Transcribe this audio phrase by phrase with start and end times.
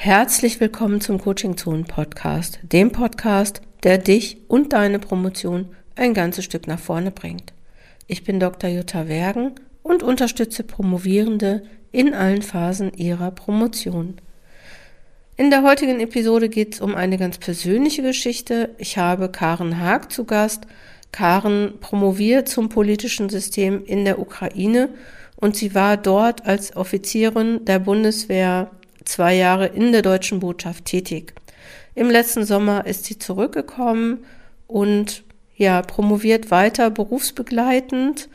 [0.00, 6.44] Herzlich willkommen zum Coaching Zone Podcast, dem Podcast, der dich und deine Promotion ein ganzes
[6.44, 7.52] Stück nach vorne bringt.
[8.06, 8.70] Ich bin Dr.
[8.70, 14.20] Jutta Wergen und unterstütze Promovierende in allen Phasen ihrer Promotion.
[15.36, 18.76] In der heutigen Episode geht es um eine ganz persönliche Geschichte.
[18.78, 20.68] Ich habe Karen Haag zu Gast.
[21.10, 24.90] Karen promoviert zum politischen System in der Ukraine
[25.34, 28.70] und sie war dort als Offizierin der Bundeswehr
[29.08, 31.34] zwei Jahre in der deutschen Botschaft tätig.
[31.94, 34.24] Im letzten Sommer ist sie zurückgekommen
[34.66, 35.24] und
[35.56, 38.28] ja, promoviert weiter berufsbegleitend.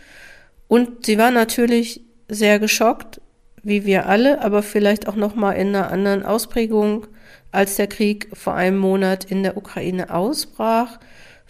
[0.68, 3.22] Und sie war natürlich sehr geschockt,
[3.62, 7.08] wie wir alle, aber vielleicht auch noch mal in einer anderen Ausprägung,
[7.52, 11.00] als der Krieg vor einem Monat in der Ukraine ausbrach,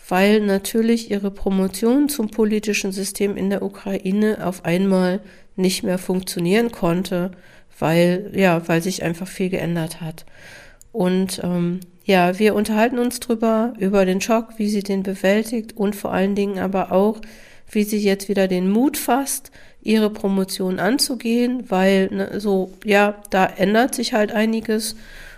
[0.10, 5.22] weil natürlich ihre Promotion zum politischen System in der Ukraine auf einmal
[5.56, 7.32] nicht mehr funktionieren konnte
[7.80, 10.26] weil, ja, weil sich einfach viel geändert hat.
[10.92, 15.96] Und ähm, ja, wir unterhalten uns drüber, über den Schock, wie sie den bewältigt und
[15.96, 17.22] vor allen Dingen aber auch,
[17.70, 19.52] wie sie jetzt wieder den Mut fasst,
[19.82, 24.96] ihre Promotion anzugehen, weil ne, so, ja, da ändert sich halt einiges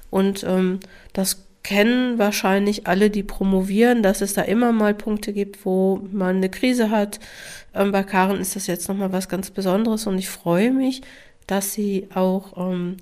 [0.10, 0.80] und ähm,
[1.14, 6.38] das kennen wahrscheinlich alle, die promovieren, dass es da immer mal Punkte gibt, wo man
[6.38, 7.20] eine Krise hat.
[7.74, 11.02] Ähm, bei Karen ist das jetzt nochmal was ganz Besonderes und ich freue mich,
[11.48, 12.98] dass sie auch ähm,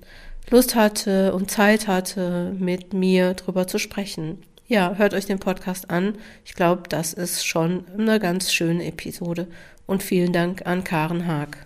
[0.49, 4.39] Lust hatte und Zeit hatte, mit mir drüber zu sprechen.
[4.67, 6.15] Ja, hört euch den Podcast an.
[6.45, 9.47] Ich glaube, das ist schon eine ganz schöne Episode.
[9.85, 11.65] Und vielen Dank an Karen Haag.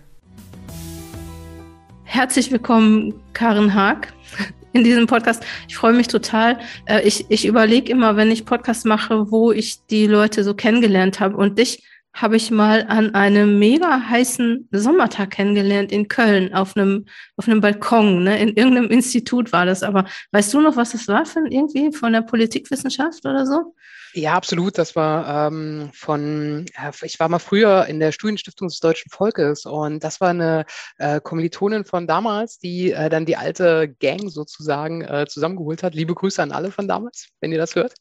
[2.04, 4.12] Herzlich willkommen, Karen Haag,
[4.72, 5.44] in diesem Podcast.
[5.68, 6.58] Ich freue mich total.
[6.86, 11.20] Äh, ich, ich überlege immer, wenn ich Podcasts mache, wo ich die Leute so kennengelernt
[11.20, 11.36] habe.
[11.36, 11.82] Und dich
[12.20, 17.60] habe ich mal an einem mega heißen Sommertag kennengelernt in Köln auf einem, auf einem
[17.60, 18.24] Balkon.
[18.24, 18.40] Ne?
[18.40, 19.82] In irgendeinem Institut war das.
[19.82, 23.74] Aber weißt du noch, was das war für irgendwie von der Politikwissenschaft oder so?
[24.14, 24.78] Ja, absolut.
[24.78, 26.64] Das war ähm, von,
[27.02, 30.64] ich war mal früher in der Studienstiftung des Deutschen Volkes und das war eine
[30.96, 35.94] äh, Kommilitonin von damals, die äh, dann die alte Gang sozusagen äh, zusammengeholt hat.
[35.94, 37.94] Liebe Grüße an alle von damals, wenn ihr das hört.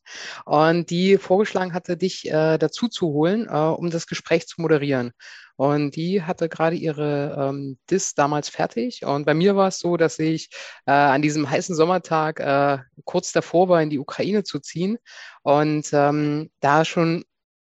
[0.45, 5.12] Und die vorgeschlagen hatte, dich äh, dazu zu holen, äh, um das Gespräch zu moderieren.
[5.57, 9.03] Und die hatte gerade ihre ähm, Dis damals fertig.
[9.03, 10.50] Und bei mir war es so, dass ich
[10.85, 15.00] äh, an diesem heißen Sommertag äh, kurz davor war, in die Ukraine zu ziehen
[15.41, 17.25] und ähm, da schon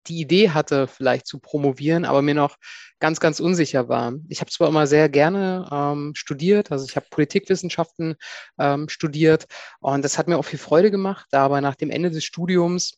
[0.08, 2.58] die Idee hatte, vielleicht zu promovieren, aber mir noch
[3.00, 4.14] ganz, ganz unsicher war.
[4.28, 8.16] Ich habe zwar immer sehr gerne ähm, studiert, also ich habe Politikwissenschaften
[8.60, 9.46] ähm, studiert
[9.80, 12.96] und das hat mir auch viel Freude gemacht, aber nach dem Ende des Studiums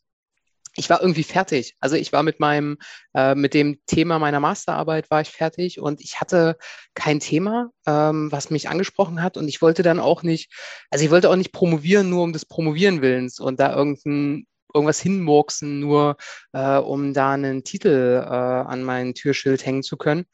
[0.76, 1.76] ich war irgendwie fertig.
[1.80, 2.78] Also ich war mit meinem,
[3.14, 6.58] äh, mit dem Thema meiner Masterarbeit war ich fertig und ich hatte
[6.94, 10.52] kein Thema, ähm, was mich angesprochen hat und ich wollte dann auch nicht,
[10.90, 15.02] also ich wollte auch nicht promovieren nur um des Promovieren willens und da irgendein irgendwas
[15.02, 16.18] hinmurksen, nur
[16.54, 20.26] äh, um da einen Titel äh, an mein Türschild hängen zu können.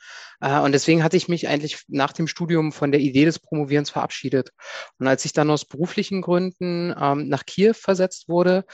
[0.41, 3.89] Äh, und deswegen hatte ich mich eigentlich nach dem Studium von der Idee des Promovierens
[3.89, 4.51] verabschiedet.
[4.99, 8.65] Und als ich dann aus beruflichen Gründen ähm, nach Kiew versetzt wurde,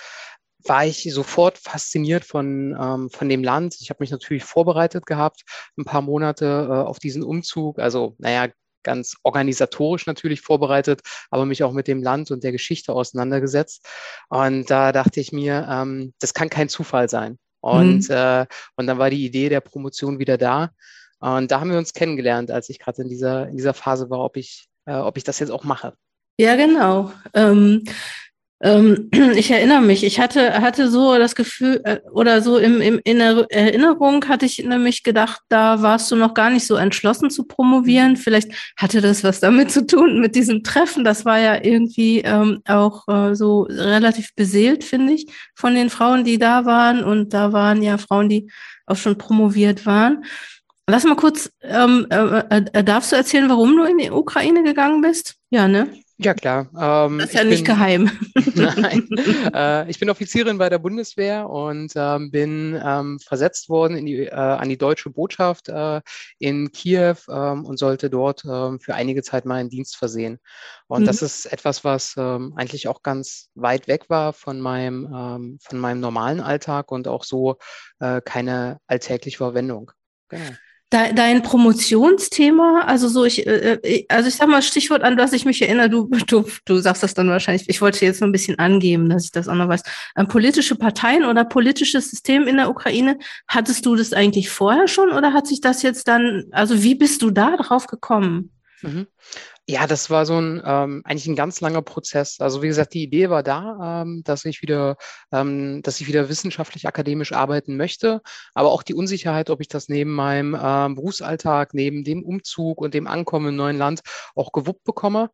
[0.65, 3.77] war ich sofort fasziniert von, ähm, von dem Land.
[3.79, 5.43] Ich habe mich natürlich vorbereitet gehabt,
[5.77, 7.79] ein paar Monate äh, auf diesen Umzug.
[7.79, 8.47] Also, naja,
[8.83, 11.01] ganz organisatorisch natürlich vorbereitet,
[11.31, 13.87] aber mich auch mit dem Land und der Geschichte auseinandergesetzt.
[14.29, 17.37] Und da dachte ich mir, ähm, das kann kein Zufall sein.
[17.61, 18.15] Und, mhm.
[18.15, 18.45] äh,
[18.75, 20.71] und dann war die Idee der Promotion wieder da.
[21.19, 24.19] Und da haben wir uns kennengelernt, als ich gerade in dieser, in dieser Phase war,
[24.19, 25.93] ob ich, äh, ob ich das jetzt auch mache.
[26.37, 27.13] Ja, genau.
[27.33, 27.85] Ähm,
[28.63, 32.99] ähm, ich erinnere mich, ich hatte, hatte so das Gefühl, äh, oder so im, im,
[33.03, 37.29] in der Erinnerung hatte ich nämlich gedacht, da warst du noch gar nicht so entschlossen
[37.29, 38.15] zu promovieren.
[38.15, 41.03] Vielleicht hatte das was damit zu tun, mit diesem Treffen.
[41.03, 46.23] Das war ja irgendwie ähm, auch äh, so relativ beseelt, finde ich, von den Frauen,
[46.23, 47.03] die da waren.
[47.03, 48.49] Und da waren ja Frauen, die
[48.85, 50.23] auch schon promoviert waren.
[50.89, 55.01] Lass mal kurz, ähm, äh, äh, darfst du erzählen, warum du in die Ukraine gegangen
[55.01, 55.35] bist?
[55.49, 55.87] Ja, ne?
[56.23, 56.69] Ja, klar.
[56.77, 58.11] Ähm, das ist ja nicht bin, geheim.
[58.55, 59.07] Nein.
[59.53, 64.25] Äh, ich bin Offizierin bei der Bundeswehr und ähm, bin ähm, versetzt worden in die,
[64.25, 66.01] äh, an die deutsche Botschaft äh,
[66.39, 70.39] in Kiew ähm, und sollte dort ähm, für einige Zeit meinen Dienst versehen.
[70.87, 71.05] Und mhm.
[71.05, 75.99] das ist etwas, was ähm, eigentlich auch ganz weit weg war von meinem, von meinem
[75.99, 77.57] normalen Alltag und auch so
[77.99, 79.91] äh, keine alltägliche Verwendung.
[80.29, 80.51] Genau
[80.93, 85.43] dein Promotionsthema, also so ich, äh, äh, also ich sag mal Stichwort an das ich
[85.43, 88.59] mich erinnere, du, du, du sagst das dann wahrscheinlich, ich wollte jetzt nur ein bisschen
[88.59, 89.81] angeben, dass ich das auch noch weiß.
[90.15, 93.17] Ähm, politische Parteien oder politisches System in der Ukraine,
[93.47, 97.21] hattest du das eigentlich vorher schon oder hat sich das jetzt dann, also wie bist
[97.23, 98.52] du da drauf gekommen?
[98.83, 99.07] Mhm.
[99.67, 102.39] Ja, das war so ein ähm, eigentlich ein ganz langer Prozess.
[102.39, 104.97] Also wie gesagt, die Idee war da, ähm, dass ich wieder,
[105.31, 108.21] ähm, dass ich wieder wissenschaftlich akademisch arbeiten möchte,
[108.53, 112.93] aber auch die Unsicherheit, ob ich das neben meinem ähm, Berufsalltag, neben dem Umzug und
[112.93, 114.01] dem Ankommen im neuen Land
[114.35, 115.29] auch gewuppt bekomme.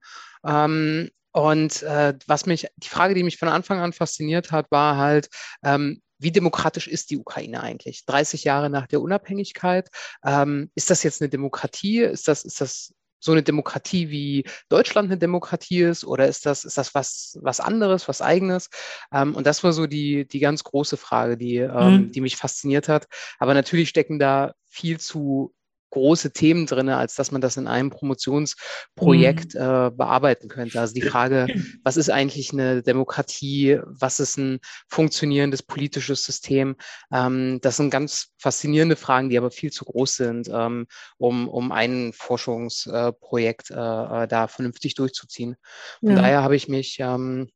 [0.45, 4.97] Ähm, und äh, was mich, die Frage, die mich von Anfang an fasziniert hat, war
[4.97, 5.29] halt,
[5.63, 8.05] ähm, wie demokratisch ist die Ukraine eigentlich?
[8.05, 9.89] 30 Jahre nach der Unabhängigkeit.
[10.23, 12.01] Ähm, ist das jetzt eine Demokratie?
[12.01, 16.65] Ist das, ist das so eine Demokratie wie Deutschland eine Demokratie ist oder ist das,
[16.65, 18.69] ist das was, was anderes, was eigenes?
[19.13, 22.11] Ähm, und das war so die, die ganz große Frage, die, ähm, mhm.
[22.11, 23.07] die mich fasziniert hat.
[23.37, 25.53] Aber natürlich stecken da viel zu
[25.89, 29.59] große Themen drin, als dass man das in einem Promotionsprojekt mhm.
[29.59, 30.79] äh, bearbeiten könnte.
[30.79, 31.47] Also die Frage,
[31.83, 36.75] was ist eigentlich eine Demokratie, was ist ein funktionierendes politisches System,
[37.11, 40.87] ähm, das sind ganz faszinierende Fragen, die aber viel zu groß sind, ähm,
[41.17, 45.55] um, um ein Forschungsprojekt äh, äh, da vernünftig durchzuziehen.
[45.99, 46.21] Von ja.
[46.21, 47.49] daher habe ich mich ähm,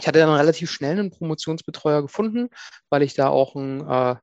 [0.00, 2.50] ich hatte dann relativ schnell einen Promotionsbetreuer gefunden,
[2.88, 4.16] weil ich da auch ein äh,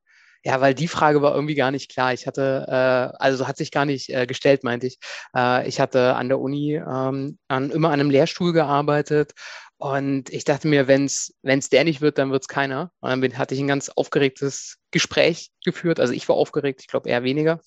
[0.45, 2.13] ja, weil die Frage war irgendwie gar nicht klar.
[2.13, 4.99] Ich hatte, äh, also hat sich gar nicht äh, gestellt, meinte ich.
[5.35, 9.33] Äh, ich hatte an der Uni ähm, an, immer an einem Lehrstuhl gearbeitet
[9.77, 12.91] und ich dachte mir, wenn es der nicht wird, dann wird es keiner.
[13.01, 15.99] Und dann bin, hatte ich ein ganz aufgeregtes Gespräch geführt.
[15.99, 17.59] Also ich war aufgeregt, ich glaube eher weniger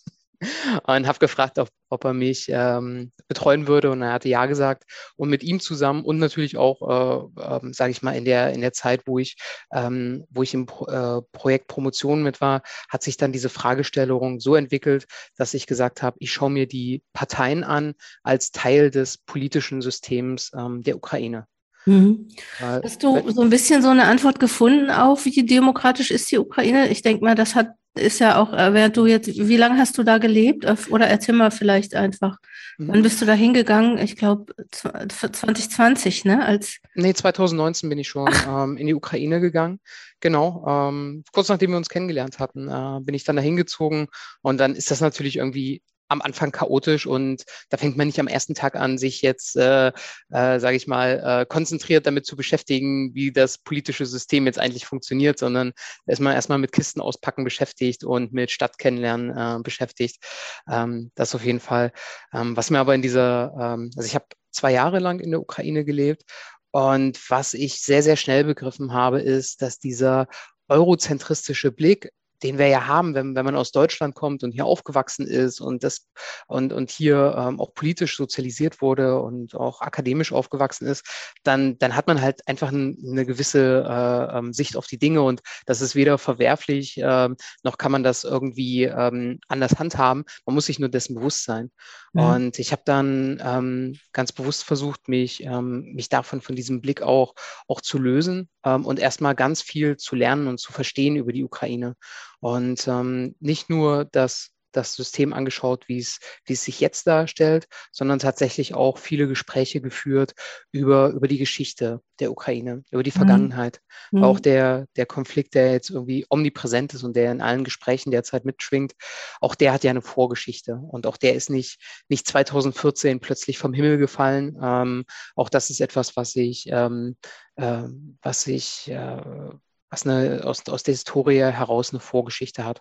[0.87, 4.85] und habe gefragt, ob, ob er mich ähm, betreuen würde und er hatte ja gesagt
[5.17, 8.61] und mit ihm zusammen und natürlich auch, äh, äh, sage ich mal, in der in
[8.61, 9.37] der Zeit, wo ich
[9.73, 14.41] ähm, wo ich im Pro, äh, Projekt Promotion mit war, hat sich dann diese Fragestellung
[14.41, 15.07] so entwickelt,
[15.37, 20.53] dass ich gesagt habe, ich schaue mir die Parteien an als Teil des politischen Systems
[20.57, 21.47] ähm, der Ukraine.
[21.89, 22.29] Mhm.
[22.61, 26.89] Hast du so ein bisschen so eine Antwort gefunden auf, wie demokratisch ist die Ukraine?
[26.89, 29.99] Ich denke mal, das hat ist ja auch, äh, während du jetzt, wie lange hast
[29.99, 30.65] du da gelebt?
[30.91, 32.37] Oder erzähl mal vielleicht einfach.
[32.77, 32.89] Mhm.
[32.89, 33.99] Wann bist du da hingegangen?
[33.99, 36.45] Ich glaube 2020, ne?
[36.45, 39.81] Als nee, 2019 bin ich schon ähm, in die Ukraine gegangen.
[40.21, 40.65] Genau.
[40.69, 44.07] Ähm, kurz nachdem wir uns kennengelernt hatten, äh, bin ich dann da hingezogen
[44.43, 48.29] und dann ist das natürlich irgendwie am Anfang chaotisch und da fängt man nicht am
[48.29, 53.15] ersten Tag an, sich jetzt, äh, äh, sage ich mal, äh, konzentriert damit zu beschäftigen,
[53.15, 55.73] wie das politische System jetzt eigentlich funktioniert, sondern
[56.07, 60.25] da ist man erstmal mit Kisten auspacken beschäftigt und mit Stadt kennenlernen äh, beschäftigt.
[60.71, 61.93] Ähm, das auf jeden Fall.
[62.33, 65.41] Ähm, was mir aber in dieser, ähm, also ich habe zwei Jahre lang in der
[65.41, 66.25] Ukraine gelebt
[66.71, 70.29] und was ich sehr, sehr schnell begriffen habe, ist, dass dieser
[70.69, 72.11] eurozentristische Blick
[72.43, 75.85] den wir ja haben, wenn, wenn man aus Deutschland kommt und hier aufgewachsen ist und
[75.85, 76.09] das
[76.47, 81.05] und, und hier ähm, auch politisch sozialisiert wurde und auch akademisch aufgewachsen ist,
[81.43, 85.23] dann, dann hat man halt einfach ein, eine gewisse äh, ähm, Sicht auf die Dinge
[85.23, 87.29] und das ist weder verwerflich, äh,
[87.63, 90.25] noch kann man das irgendwie ähm, anders handhaben.
[90.47, 91.71] Man muss sich nur dessen bewusst sein.
[92.13, 92.23] Mhm.
[92.23, 97.03] Und ich habe dann ähm, ganz bewusst versucht, mich, ähm, mich davon, von diesem Blick
[97.03, 97.35] auch,
[97.67, 101.45] auch zu lösen ähm, und erstmal ganz viel zu lernen und zu verstehen über die
[101.45, 101.97] Ukraine.
[102.41, 107.67] Und ähm, nicht nur das das System angeschaut, wie es, wie es sich jetzt darstellt,
[107.91, 110.35] sondern tatsächlich auch viele Gespräche geführt
[110.73, 113.19] über, über die Geschichte der Ukraine, über die mhm.
[113.19, 113.81] Vergangenheit.
[114.11, 114.25] Mhm.
[114.25, 118.45] Auch der, der Konflikt, der jetzt irgendwie omnipräsent ist und der in allen Gesprächen derzeit
[118.45, 118.93] mitschwingt,
[119.41, 120.77] auch der hat ja eine Vorgeschichte.
[120.77, 124.59] Und auch der ist nicht, nicht 2014 plötzlich vom Himmel gefallen.
[124.63, 125.05] Ähm,
[125.35, 127.17] auch das ist etwas, was ich, ähm,
[127.57, 127.85] äh,
[128.23, 129.51] was ich, äh,
[129.91, 132.81] was eine, aus, aus der Historie heraus eine Vorgeschichte hat.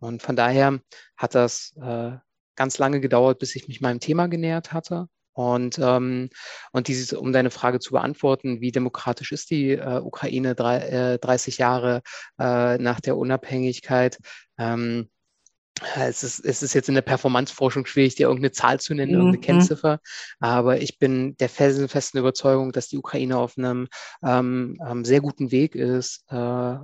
[0.00, 0.80] Und von daher
[1.16, 2.12] hat das äh,
[2.56, 5.08] ganz lange gedauert, bis ich mich meinem Thema genähert hatte.
[5.32, 6.30] Und, ähm,
[6.72, 11.18] und dieses, um deine Frage zu beantworten, wie demokratisch ist die äh, Ukraine drei, äh,
[11.18, 12.02] 30 Jahre
[12.40, 14.18] äh, nach der Unabhängigkeit?
[14.58, 15.08] Ähm,
[15.96, 19.38] es ist, es ist jetzt in der Performanceforschung schwierig, dir irgendeine Zahl zu nennen, irgendeine
[19.38, 19.42] mhm.
[19.42, 20.00] Kennziffer.
[20.40, 23.88] Aber ich bin der festen Überzeugung, dass die Ukraine auf einem
[24.22, 26.76] ähm, ähm, sehr guten Weg ist, äh,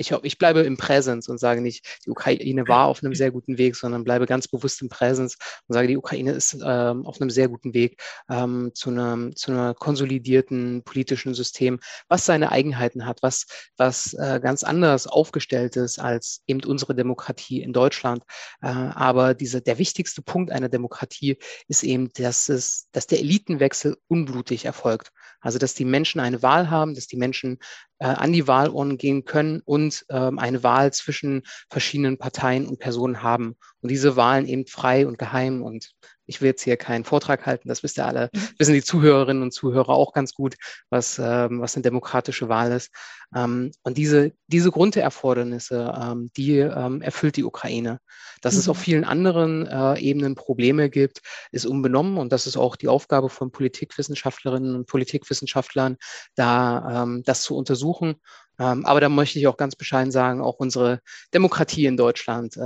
[0.00, 3.58] ich, ich bleibe im Präsens und sage nicht, die Ukraine war auf einem sehr guten
[3.58, 7.28] Weg, sondern bleibe ganz bewusst im Präsens und sage, die Ukraine ist ähm, auf einem
[7.28, 13.22] sehr guten Weg ähm, zu, einem, zu einer konsolidierten politischen System, was seine Eigenheiten hat,
[13.22, 18.22] was, was äh, ganz anders aufgestellt ist als eben unsere Demokratie in Deutschland.
[18.62, 21.36] Äh, aber diese, der wichtigste Punkt einer Demokratie
[21.68, 25.12] ist eben, dass, es, dass der Elitenwechsel unblutig erfolgt.
[25.42, 27.58] Also, dass die Menschen eine Wahl haben, dass die Menschen
[28.00, 33.22] äh, an die Wahlurnen gehen können und ähm, eine Wahl zwischen verschiedenen Parteien und Personen
[33.22, 33.56] haben.
[33.80, 35.92] Und diese Wahlen eben frei und geheim und
[36.30, 38.48] ich will jetzt hier keinen Vortrag halten, das wisst ihr alle, mhm.
[38.56, 40.54] wissen die Zuhörerinnen und Zuhörer auch ganz gut,
[40.88, 42.90] was, ähm, was eine demokratische Wahl ist.
[43.34, 47.98] Ähm, und diese, diese Grunderfordernisse, ähm, die ähm, erfüllt die Ukraine.
[48.42, 48.60] Dass mhm.
[48.60, 51.20] es auf vielen anderen äh, Ebenen Probleme gibt,
[51.50, 55.96] ist unbenommen und das ist auch die Aufgabe von Politikwissenschaftlerinnen und Politikwissenschaftlern,
[56.36, 58.20] da ähm, das zu untersuchen.
[58.60, 61.00] Ähm, aber da möchte ich auch ganz bescheiden sagen, auch unsere
[61.34, 62.56] Demokratie in Deutschland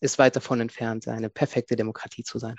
[0.00, 2.56] ist weit davon entfernt, eine perfekte Demokratie zu sein.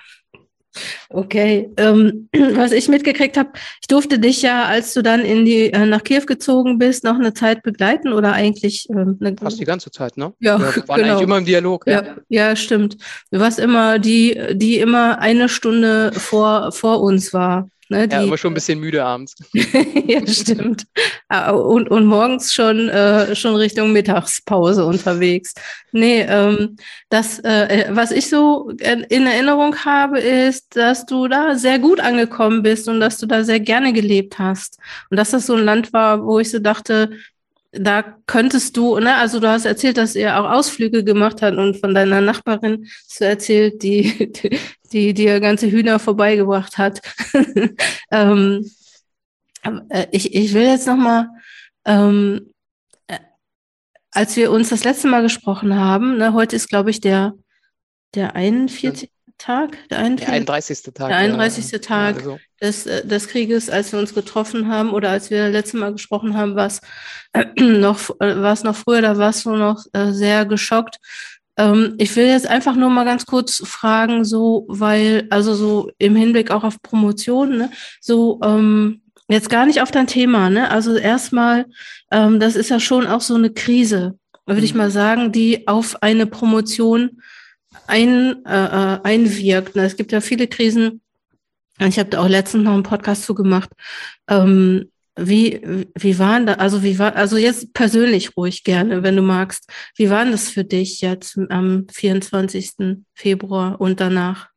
[1.09, 3.51] Okay, ähm, was ich mitgekriegt habe,
[3.81, 7.15] ich durfte dich ja, als du dann in die äh, nach Kiew gezogen bist, noch
[7.15, 10.33] eine Zeit begleiten oder eigentlich ähm, eine, fast die ganze Zeit, ne?
[10.39, 11.13] Ja, wir waren genau.
[11.13, 11.87] eigentlich immer im Dialog.
[11.87, 12.03] Ja.
[12.03, 12.97] ja, ja, stimmt.
[13.31, 17.69] Du warst immer die, die immer eine Stunde vor vor uns war.
[17.89, 19.35] Ne, ja, immer schon ein bisschen müde abends.
[19.53, 20.85] ja, stimmt.
[21.29, 25.53] Ah, und, und morgens schon, äh, schon Richtung Mittagspause unterwegs.
[25.93, 26.75] Nee, ähm,
[27.09, 32.61] das, äh, was ich so in Erinnerung habe, ist, dass du da sehr gut angekommen
[32.61, 34.79] bist und dass du da sehr gerne gelebt hast.
[35.09, 37.11] Und dass das so ein Land war, wo ich so dachte,
[37.79, 41.77] da könntest du, ne, also du hast erzählt, dass ihr auch Ausflüge gemacht habt und
[41.77, 44.59] von deiner Nachbarin hast du erzählt, die, die,
[44.91, 47.01] die dir ganze Hühner vorbeigebracht hat.
[48.11, 48.69] ähm,
[49.89, 51.29] äh, ich, ich will jetzt nochmal,
[51.85, 52.53] ähm,
[53.07, 53.19] äh,
[54.11, 57.33] als wir uns das letzte Mal gesprochen haben, ne, heute ist, glaube ich, der,
[58.15, 59.09] der 41.
[59.37, 60.81] Tag, der 31.
[60.93, 61.09] Tag.
[61.09, 61.71] Der 31.
[61.71, 62.39] Ja, Tag also.
[62.61, 65.91] des, äh, des Krieges, als wir uns getroffen haben oder als wir das letzte Mal
[65.91, 66.81] gesprochen haben, war es
[67.33, 70.97] äh, noch, äh, noch früher, da warst du noch äh, sehr geschockt.
[71.57, 76.15] Ähm, ich will jetzt einfach nur mal ganz kurz fragen, so, weil, also so im
[76.15, 80.71] Hinblick auch auf Promotion, ne, so, ähm, jetzt gar nicht auf dein Thema, ne?
[80.71, 81.65] Also erstmal,
[82.11, 84.65] ähm, das ist ja schon auch so eine Krise, würde mhm.
[84.65, 87.21] ich mal sagen, die auf eine Promotion
[87.87, 89.75] ein, äh, äh, einwirkt.
[89.75, 91.01] Es gibt ja viele Krisen.
[91.79, 93.69] Ich habe da auch letztens noch einen Podcast zugemacht.
[94.27, 99.21] Ähm, wie, wie waren da, also wie war, also jetzt persönlich ruhig gerne, wenn du
[99.21, 99.69] magst.
[99.95, 103.03] Wie waren das für dich jetzt am 24.
[103.13, 104.49] Februar und danach?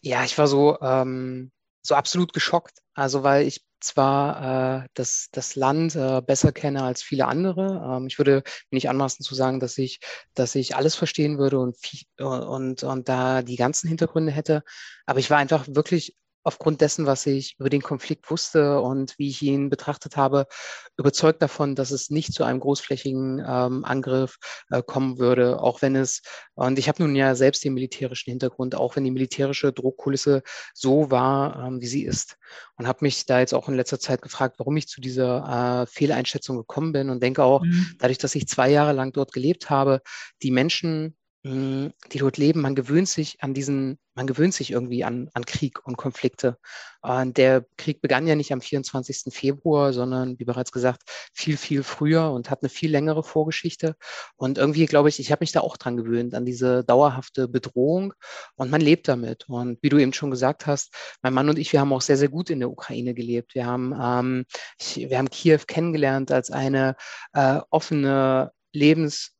[0.00, 1.50] Ja, ich war so, ähm,
[1.82, 2.78] so absolut geschockt.
[2.94, 7.96] Also, weil ich zwar äh, das, das Land äh, besser kenne als viele andere.
[7.96, 10.00] Ähm, ich würde nicht anmaßen zu sagen, dass ich,
[10.34, 11.76] dass ich alles verstehen würde und,
[12.18, 14.62] und, und da die ganzen Hintergründe hätte.
[15.06, 19.28] Aber ich war einfach wirklich aufgrund dessen, was ich über den Konflikt wusste und wie
[19.28, 20.46] ich ihn betrachtet habe,
[20.96, 24.38] überzeugt davon, dass es nicht zu einem großflächigen ähm, Angriff
[24.70, 26.22] äh, kommen würde, auch wenn es,
[26.54, 30.42] und ich habe nun ja selbst den militärischen Hintergrund, auch wenn die militärische Druckkulisse
[30.74, 32.36] so war, ähm, wie sie ist.
[32.76, 35.86] Und habe mich da jetzt auch in letzter Zeit gefragt, warum ich zu dieser äh,
[35.86, 37.96] Fehleinschätzung gekommen bin und denke auch, mhm.
[37.98, 40.02] dadurch, dass ich zwei Jahre lang dort gelebt habe,
[40.42, 45.28] die Menschen, die dort leben, man gewöhnt sich an diesen, man gewöhnt sich irgendwie an,
[45.34, 46.56] an Krieg und Konflikte.
[47.00, 49.34] Und der Krieg begann ja nicht am 24.
[49.34, 53.96] Februar, sondern, wie bereits gesagt, viel, viel früher und hat eine viel längere Vorgeschichte.
[54.36, 58.14] Und irgendwie, glaube ich, ich habe mich da auch dran gewöhnt, an diese dauerhafte Bedrohung
[58.54, 59.48] und man lebt damit.
[59.48, 62.16] Und wie du eben schon gesagt hast, mein Mann und ich, wir haben auch sehr,
[62.16, 63.56] sehr gut in der Ukraine gelebt.
[63.56, 64.44] Wir haben, ähm,
[64.78, 66.94] ich, wir haben Kiew kennengelernt als eine
[67.32, 69.32] äh, offene, lebens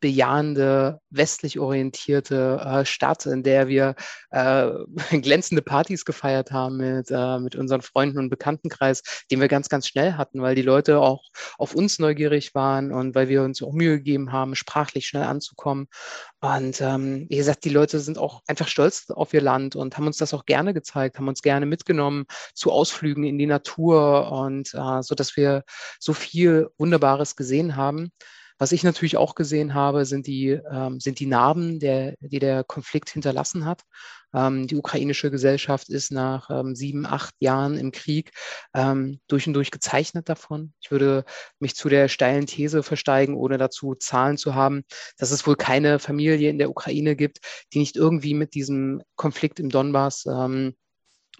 [0.00, 3.94] bejahende, westlich orientierte äh, Stadt, in der wir
[4.30, 4.70] äh,
[5.20, 9.86] glänzende Partys gefeiert haben mit, äh, mit unseren Freunden und Bekanntenkreis, den wir ganz, ganz
[9.86, 11.22] schnell hatten, weil die Leute auch
[11.58, 15.88] auf uns neugierig waren und weil wir uns auch Mühe gegeben haben, sprachlich schnell anzukommen.
[16.40, 20.06] Und ähm, wie gesagt, die Leute sind auch einfach stolz auf ihr Land und haben
[20.06, 24.72] uns das auch gerne gezeigt, haben uns gerne mitgenommen zu Ausflügen in die Natur und
[24.74, 25.64] äh, so, dass wir
[25.98, 28.10] so viel Wunderbares gesehen haben.
[28.60, 32.62] Was ich natürlich auch gesehen habe, sind die, ähm, sind die Narben, der, die der
[32.62, 33.84] Konflikt hinterlassen hat.
[34.34, 38.32] Ähm, die ukrainische Gesellschaft ist nach ähm, sieben, acht Jahren im Krieg
[38.74, 40.74] ähm, durch und durch gezeichnet davon.
[40.82, 41.24] Ich würde
[41.58, 44.82] mich zu der steilen These versteigen, ohne dazu Zahlen zu haben,
[45.16, 47.38] dass es wohl keine Familie in der Ukraine gibt,
[47.72, 50.74] die nicht irgendwie mit diesem Konflikt im Donbass ähm,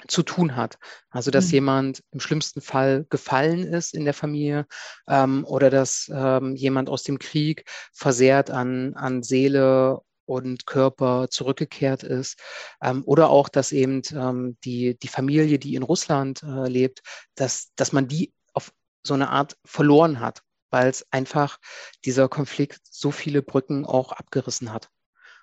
[0.08, 0.78] zu tun hat.
[1.10, 1.52] Also dass mhm.
[1.52, 4.66] jemand im schlimmsten Fall gefallen ist in der Familie
[5.08, 12.04] ähm, oder dass ähm, jemand aus dem Krieg versehrt an, an Seele und Körper zurückgekehrt
[12.04, 12.38] ist.
[12.80, 17.02] Ähm, oder auch, dass eben ähm, die, die Familie, die in Russland äh, lebt,
[17.34, 18.72] dass, dass man die auf
[19.04, 21.58] so eine Art verloren hat, weil es einfach
[22.04, 24.88] dieser Konflikt so viele Brücken auch abgerissen hat.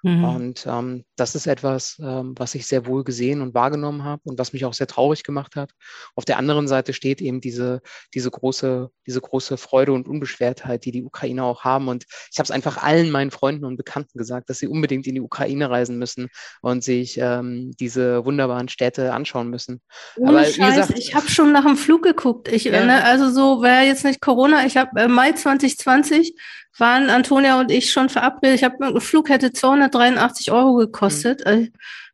[0.04, 0.24] Mhm.
[0.24, 4.38] Und ähm, das ist etwas, ähm, was ich sehr wohl gesehen und wahrgenommen habe und
[4.38, 5.72] was mich auch sehr traurig gemacht hat.
[6.16, 7.82] Auf der anderen Seite steht eben diese,
[8.14, 11.88] diese, große, diese große Freude und Unbeschwertheit, die die Ukrainer auch haben.
[11.88, 15.16] Und ich habe es einfach allen meinen Freunden und Bekannten gesagt, dass sie unbedingt in
[15.16, 16.28] die Ukraine reisen müssen
[16.62, 19.82] und sich ähm, diese wunderbaren Städte anschauen müssen.
[20.18, 22.52] Ohne Aber, Scheiß, gesagt, ich habe schon nach dem Flug geguckt.
[22.52, 22.86] Ich, ja.
[22.86, 24.66] ne, also so wäre jetzt nicht Corona.
[24.66, 26.36] Ich habe äh, Mai 2020
[26.78, 28.56] waren Antonia und ich schon verabredet.
[28.56, 31.44] Ich habe ein Flug hätte 283 Euro gekostet.
[31.46, 31.72] Mhm.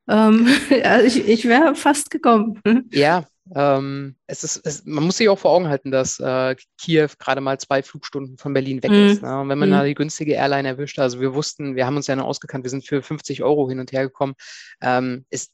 [0.07, 2.61] Ähm, ja, ich ich wäre fast gekommen.
[2.91, 7.09] Ja, ähm, es ist, es, man muss sich auch vor Augen halten, dass äh, Kiew
[7.19, 9.07] gerade mal zwei Flugstunden von Berlin weg mhm.
[9.09, 9.21] ist.
[9.21, 9.41] Ne?
[9.41, 9.73] Und wenn man mhm.
[9.73, 12.69] da die günstige Airline erwischt, also wir wussten, wir haben uns ja noch ausgekannt, wir
[12.69, 14.35] sind für 50 Euro hin und her gekommen,
[14.81, 15.51] ähm, ist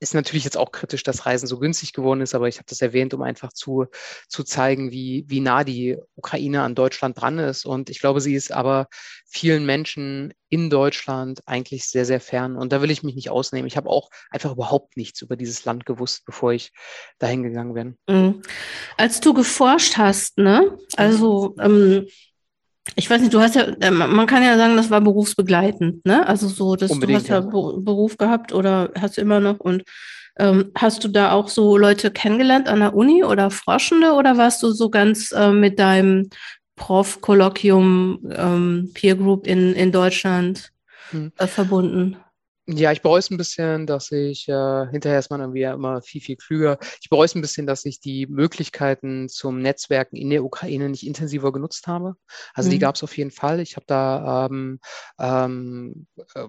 [0.00, 2.82] ist natürlich jetzt auch kritisch, dass Reisen so günstig geworden ist, aber ich habe das
[2.82, 3.86] erwähnt, um einfach zu,
[4.28, 7.64] zu zeigen, wie, wie nah die Ukraine an Deutschland dran ist.
[7.64, 8.88] Und ich glaube, sie ist aber
[9.26, 12.56] vielen Menschen in Deutschland eigentlich sehr, sehr fern.
[12.56, 13.66] Und da will ich mich nicht ausnehmen.
[13.66, 16.72] Ich habe auch einfach überhaupt nichts über dieses Land gewusst, bevor ich
[17.18, 17.96] dahin gegangen bin.
[18.08, 18.42] Mhm.
[18.96, 20.76] Als du geforscht hast, ne?
[20.96, 22.06] Also ähm,
[22.96, 26.26] ich weiß nicht, du hast ja, äh, man kann ja sagen, das war berufsbegleitend, ne?
[26.26, 29.60] Also so, dass Unbedingt, du hast ja, ja Beruf gehabt oder hast du immer noch
[29.60, 29.84] und
[30.38, 34.62] ähm, hast du da auch so Leute kennengelernt an der Uni oder Forschende oder warst
[34.62, 36.30] du so ganz äh, mit deinem
[36.76, 40.72] Prof-Kolloquium ähm, Peer Group in, in Deutschland
[41.10, 41.32] hm.
[41.36, 42.16] äh, verbunden?
[42.74, 46.00] Ja, ich bereue es ein bisschen, dass ich, äh, hinterher ist man irgendwie ja immer
[46.00, 46.78] viel, viel klüger.
[47.02, 51.06] Ich bereue es ein bisschen, dass ich die Möglichkeiten zum Netzwerken in der Ukraine nicht
[51.06, 52.14] intensiver genutzt habe.
[52.54, 52.72] Also mhm.
[52.72, 53.60] die gab es auf jeden Fall.
[53.60, 54.80] Ich habe da ähm,
[55.18, 56.48] ähm, äh,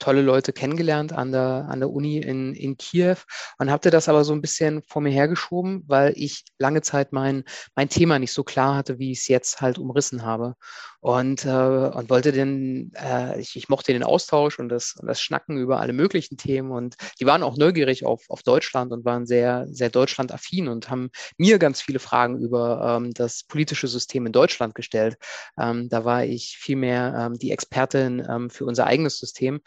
[0.00, 3.16] tolle Leute kennengelernt an der, an der Uni in, in Kiew
[3.58, 7.44] und habe das aber so ein bisschen vor mir hergeschoben, weil ich lange Zeit mein,
[7.76, 10.56] mein Thema nicht so klar hatte, wie ich es jetzt halt umrissen habe.
[11.00, 15.56] Und, äh, und wollte den, äh, ich, ich mochte den Austausch und das, das Schnacken
[15.56, 16.70] über alle möglichen Themen.
[16.70, 21.10] Und die waren auch neugierig auf, auf Deutschland und waren sehr, sehr deutschlandaffin und haben
[21.38, 25.16] mir ganz viele Fragen über ähm, das politische System in Deutschland gestellt.
[25.58, 29.60] Ähm, da war ich vielmehr ähm, die Expertin ähm, für unser eigenes System.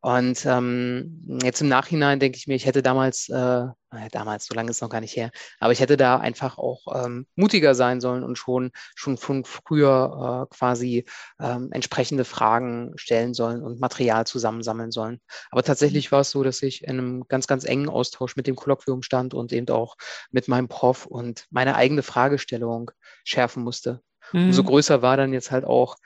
[0.00, 3.66] Und ähm, jetzt im Nachhinein denke ich mir, ich hätte damals, äh,
[4.12, 7.04] damals, so lange ist es noch gar nicht her, aber ich hätte da einfach auch
[7.04, 13.34] ähm, mutiger sein sollen und schon, schon von früher äh, quasi ähm, entsprechende Fragen stellen
[13.34, 15.20] sollen und Material zusammensammeln sollen.
[15.50, 18.56] Aber tatsächlich war es so, dass ich in einem ganz, ganz engen Austausch mit dem
[18.56, 19.96] Kolloquium stand und eben auch
[20.30, 22.90] mit meinem Prof und meine eigene Fragestellung
[23.24, 24.00] schärfen musste.
[24.32, 24.46] Mhm.
[24.46, 25.96] Umso größer war dann jetzt halt auch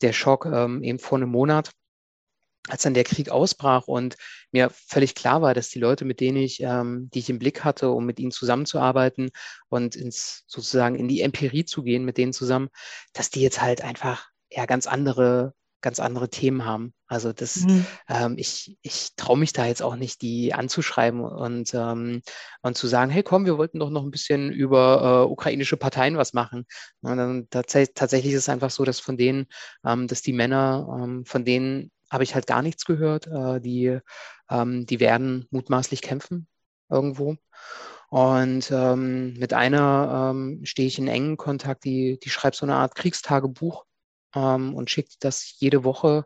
[0.00, 1.70] der Schock ähm, eben vor einem Monat
[2.68, 4.16] als dann der Krieg ausbrach und
[4.52, 7.64] mir völlig klar war, dass die Leute, mit denen ich, ähm, die ich im Blick
[7.64, 9.30] hatte, um mit ihnen zusammenzuarbeiten
[9.68, 12.68] und ins sozusagen in die Empirie zu gehen mit denen zusammen,
[13.12, 16.92] dass die jetzt halt einfach ja ganz andere ganz andere Themen haben.
[17.06, 17.86] Also das, mhm.
[18.08, 22.22] ähm, ich, ich traue mich da jetzt auch nicht, die anzuschreiben und, ähm,
[22.62, 26.16] und zu sagen, hey komm, wir wollten doch noch ein bisschen über äh, ukrainische Parteien
[26.16, 26.66] was machen.
[27.00, 29.46] Und dann tats tatsächlich ist es einfach so, dass von denen,
[29.86, 33.26] ähm, dass die Männer, ähm, von denen habe ich halt gar nichts gehört.
[33.26, 33.98] Äh, die,
[34.50, 36.48] ähm, die werden mutmaßlich kämpfen
[36.88, 37.36] irgendwo.
[38.10, 42.76] Und ähm, mit einer ähm, stehe ich in engen Kontakt, die, die schreibt so eine
[42.76, 43.84] Art Kriegstagebuch
[44.34, 46.24] ähm, und schickt das jede Woche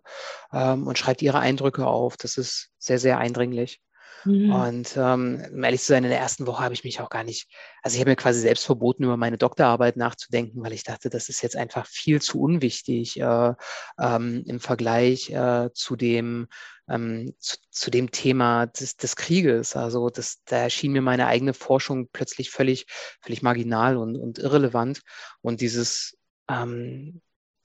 [0.52, 2.16] ähm, und schreibt ihre Eindrücke auf.
[2.16, 3.80] Das ist sehr, sehr eindringlich.
[4.24, 4.52] Mhm.
[4.52, 7.48] Und ähm, ehrlich zu sein, in der ersten Woche habe ich mich auch gar nicht,
[7.82, 11.28] also ich habe mir quasi selbst verboten, über meine Doktorarbeit nachzudenken, weil ich dachte, das
[11.28, 13.54] ist jetzt einfach viel zu unwichtig äh,
[13.98, 16.48] ähm, im Vergleich äh, zu dem
[16.88, 19.76] ähm, zu, zu, dem Thema des, des Krieges.
[19.76, 22.86] Also das, da erschien mir meine eigene Forschung plötzlich völlig,
[23.20, 25.00] völlig marginal und, und irrelevant.
[25.40, 27.22] Und dieses ähm,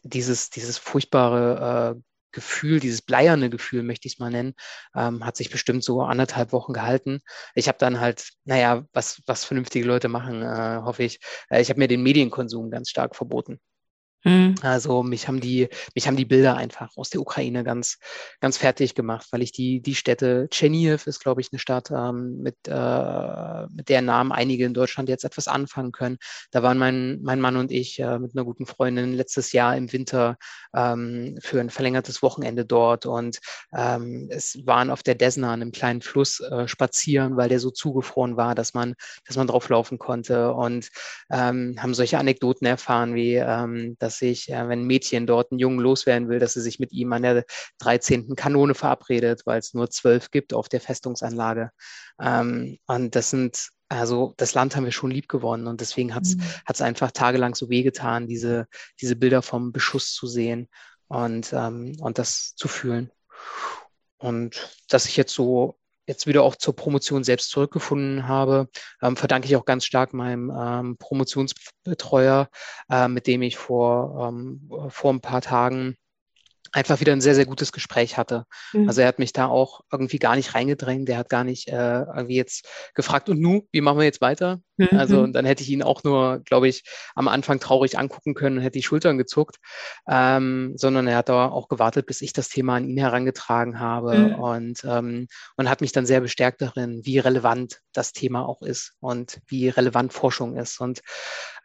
[0.08, 4.54] dieses, dieses furchtbare äh, Gefühl, dieses bleierne Gefühl, möchte ich es mal nennen,
[4.96, 7.22] ähm, hat sich bestimmt so anderthalb Wochen gehalten.
[7.56, 11.20] Ich habe dann halt, naja, was, was vernünftige Leute machen, äh, hoffe ich.
[11.50, 13.60] Äh, ich habe mir den Medienkonsum ganz stark verboten.
[14.28, 14.56] Mhm.
[14.62, 17.98] Also mich haben die, mich haben die Bilder einfach aus der Ukraine ganz,
[18.40, 22.42] ganz fertig gemacht, weil ich die, die Städte, Tscherniev ist, glaube ich, eine Stadt, ähm,
[22.42, 26.18] mit, äh, mit deren Namen einige in Deutschland jetzt etwas anfangen können.
[26.52, 29.92] Da waren mein, mein Mann und ich äh, mit einer guten Freundin letztes Jahr im
[29.94, 30.38] Winter
[30.76, 33.40] ähm, für ein verlängertes Wochenende dort und
[33.76, 38.38] ähm, es waren auf der Desna, einem kleinen Fluss, äh, spazieren, weil der so zugefroren
[38.38, 40.90] war, dass man, dass man drauf laufen konnte und
[41.32, 45.60] ähm, haben solche Anekdoten erfahren, wie ähm, dass sich, äh, wenn ein Mädchen dort einen
[45.60, 47.46] Jungen loswerden will, dass sie sich mit ihm an der
[47.80, 48.36] 13.
[48.36, 51.72] Kanone verabredet, weil es nur zwölf gibt auf der Festungsanlage.
[52.22, 56.24] Ähm, und das sind also das Land haben wir schon lieb gewonnen und deswegen hat
[56.26, 56.86] es mhm.
[56.86, 58.68] einfach tagelang so wehgetan, diese,
[59.00, 60.68] diese Bilder vom Beschuss zu sehen
[61.08, 63.12] und, ähm, und das zu fühlen.
[64.18, 68.70] und dass ich jetzt so jetzt wieder auch zur Promotion selbst zurückgefunden habe,
[69.02, 72.50] ähm, verdanke ich auch ganz stark meinem ähm, Promotionsbetreuer,
[72.90, 75.96] äh, mit dem ich vor, ähm, vor ein paar Tagen
[76.78, 78.46] einfach wieder ein sehr, sehr gutes Gespräch hatte.
[78.72, 78.88] Mhm.
[78.88, 82.02] Also er hat mich da auch irgendwie gar nicht reingedrängt, der hat gar nicht äh,
[82.04, 84.62] irgendwie jetzt gefragt, und nu, wie machen wir jetzt weiter?
[84.78, 84.90] Mhm.
[84.92, 86.84] Also und dann hätte ich ihn auch nur, glaube ich,
[87.16, 89.56] am Anfang traurig angucken können und hätte die Schultern gezuckt,
[90.08, 94.16] ähm, sondern er hat da auch gewartet, bis ich das Thema an ihn herangetragen habe
[94.16, 94.36] mhm.
[94.36, 98.94] und, ähm, und hat mich dann sehr bestärkt darin, wie relevant das Thema auch ist
[99.00, 100.80] und wie relevant Forschung ist.
[100.80, 101.02] Und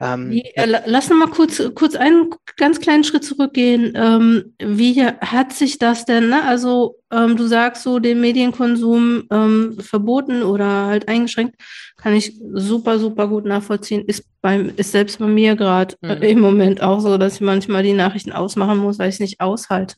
[0.01, 3.92] ähm, wie, äh, lass noch mal kurz, kurz einen ganz kleinen Schritt zurückgehen.
[3.94, 6.44] Ähm, wie hat sich das denn, ne?
[6.44, 11.56] also ähm, du sagst so, den Medienkonsum ähm, verboten oder halt eingeschränkt,
[11.96, 14.04] kann ich super, super gut nachvollziehen.
[14.06, 16.22] Ist, beim, ist selbst bei mir gerade äh, mhm.
[16.22, 19.40] im Moment auch so, dass ich manchmal die Nachrichten ausmachen muss, weil ich es nicht
[19.40, 19.96] aushalte.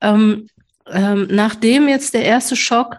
[0.00, 0.48] Ähm,
[0.90, 2.98] ähm, nachdem jetzt der erste Schock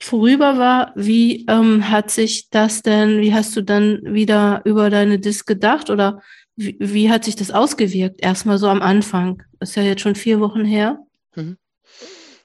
[0.00, 5.18] vorüber war, wie ähm, hat sich das denn, wie hast du dann wieder über deine
[5.18, 6.20] Disk gedacht oder
[6.56, 8.20] wie, wie hat sich das ausgewirkt?
[8.22, 9.42] Erstmal so am Anfang.
[9.60, 10.98] Ist ja jetzt schon vier Wochen her.
[11.34, 11.56] Mhm.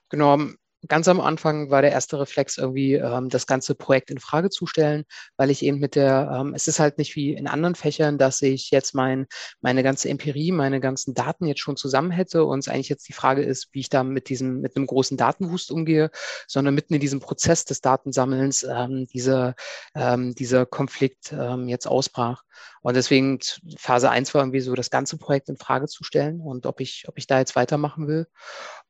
[0.10, 0.38] Genau,
[0.88, 4.66] ganz am Anfang war der erste Reflex irgendwie, ähm, das ganze Projekt in Frage zu
[4.66, 5.04] stellen,
[5.38, 8.42] weil ich eben mit der, ähm, es ist halt nicht wie in anderen Fächern, dass
[8.42, 9.28] ich jetzt mein,
[9.62, 13.14] meine ganze Empirie, meine ganzen Daten jetzt schon zusammen hätte und es eigentlich jetzt die
[13.14, 16.12] Frage ist, wie ich da mit diesem, mit einem großen Datenwust umgehe,
[16.48, 19.56] sondern mitten in diesem Prozess des Datensammelns ähm, dieser,
[19.96, 22.44] ähm, dieser Konflikt ähm, jetzt ausbrach.
[22.82, 23.40] Und deswegen
[23.78, 27.06] Phase 1 war irgendwie so, das ganze Projekt in Frage zu stellen und ob ich,
[27.08, 28.28] ob ich da jetzt weitermachen will.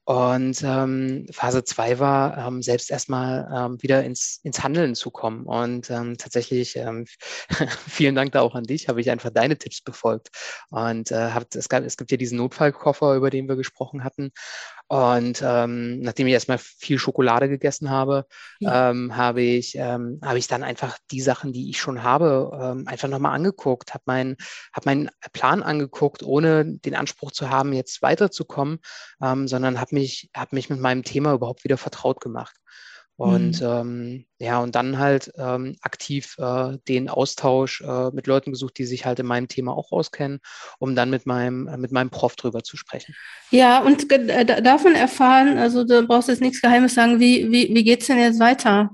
[0.06, 5.46] Und ähm, Phase 2 war, ähm, selbst erstmal ähm, wieder ins, ins Handeln zu kommen.
[5.46, 7.06] Und ähm, tatsächlich, ähm,
[7.88, 10.30] vielen Dank da auch an dich, habe ich einfach deine Tipps befolgt.
[10.70, 14.32] Und äh, hab, es, gab, es gibt ja diesen Notfallkoffer, über den wir gesprochen hatten.
[14.90, 18.26] Und ähm, nachdem ich erstmal viel Schokolade gegessen habe,
[18.60, 18.90] ja.
[18.90, 22.88] ähm, habe ich, ähm, habe ich dann einfach die Sachen, die ich schon habe, ähm,
[22.88, 24.36] einfach nochmal angeguckt, habe meinen
[24.74, 28.80] hab meinen Plan angeguckt, ohne den Anspruch zu haben, jetzt weiterzukommen,
[29.22, 32.56] ähm, sondern habe mich, hab mich mit meinem Thema überhaupt wieder vertraut gemacht.
[33.20, 33.68] Und mhm.
[33.68, 38.86] ähm, ja, und dann halt ähm, aktiv äh, den Austausch äh, mit Leuten gesucht, die
[38.86, 40.40] sich halt in meinem Thema auch auskennen,
[40.78, 43.14] um dann mit meinem, äh, mit meinem Prof drüber zu sprechen.
[43.52, 47.84] Ja, und äh, davon erfahren, also du brauchst jetzt nichts Geheimes sagen, wie, wie, wie
[47.84, 48.92] geht es denn jetzt weiter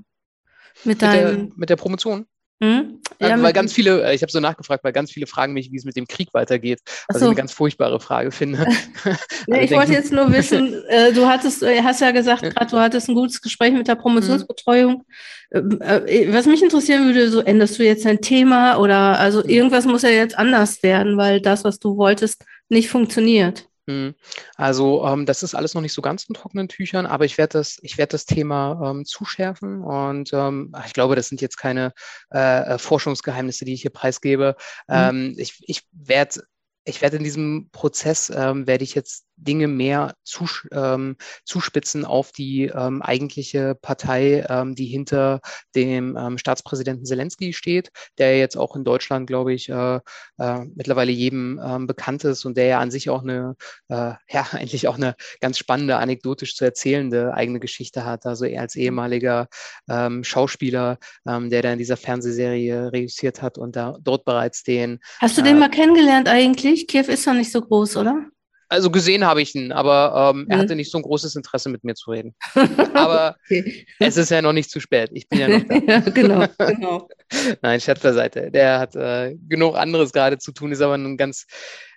[0.82, 1.30] mit deinem.
[1.30, 2.26] Mit der, mit der Promotion?
[2.62, 3.00] Hm?
[3.20, 5.76] Ja, weil ganz viele, äh, ich habe so nachgefragt, weil ganz viele fragen mich, wie
[5.76, 7.26] es mit dem Krieg weitergeht, was so.
[7.26, 8.66] ich eine ganz furchtbare Frage finde.
[9.46, 12.78] nee, ich wollte jetzt nur wissen, äh, du hattest, äh, hast ja gesagt, gerade du
[12.78, 15.04] hattest ein gutes Gespräch mit der Promotionsbetreuung.
[15.52, 15.80] Mhm.
[15.80, 19.50] Äh, was mich interessieren würde, so änderst du jetzt ein Thema oder also mhm.
[19.50, 23.68] irgendwas muss ja jetzt anders werden, weil das, was du wolltest, nicht funktioniert.
[23.88, 24.14] Hm.
[24.56, 27.58] Also ähm, das ist alles noch nicht so ganz in trockenen Tüchern, aber ich werde
[27.58, 31.92] das, ich werde das Thema ähm, zuschärfen und ähm, ich glaube, das sind jetzt keine
[32.32, 34.56] äh, äh Forschungsgeheimnisse, die ich hier preisgebe.
[34.88, 35.34] Mhm.
[35.38, 36.40] ich ich werde
[36.86, 42.32] ich werde in diesem Prozess, ähm, werde ich jetzt Dinge mehr zus ähm, zuspitzen auf
[42.32, 45.40] die ähm, eigentliche Partei, ähm, die hinter
[45.74, 50.00] dem ähm, Staatspräsidenten Zelensky steht, der jetzt auch in Deutschland, glaube ich, äh,
[50.38, 53.56] äh, mittlerweile jedem ähm, bekannt ist und der ja an sich auch eine,
[53.88, 58.26] äh, ja, eigentlich auch eine ganz spannende, anekdotisch zu erzählende eigene Geschichte hat.
[58.26, 59.48] Also er als ehemaliger
[59.88, 64.98] ähm, Schauspieler, ähm, der da in dieser Fernsehserie reüssiert hat und da dort bereits den.
[65.20, 66.86] Hast du den äh, mal kennengelernt eigentlich?
[66.86, 68.26] Kiew ist doch nicht so groß, oder?
[68.68, 71.84] Also gesehen habe ich ihn, aber ähm, er hatte nicht so ein großes Interesse mit
[71.84, 72.34] mir zu reden.
[72.94, 73.86] Aber okay.
[74.00, 75.10] es ist ja noch nicht zu spät.
[75.12, 75.74] Ich bin ja noch da.
[75.76, 77.08] ja, genau, genau.
[77.62, 78.50] Nein, Scherz beiseite.
[78.50, 81.46] Der hat äh, genug anderes gerade zu tun, ist aber ein ganz,